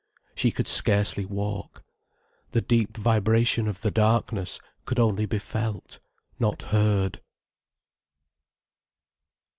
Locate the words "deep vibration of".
2.61-3.81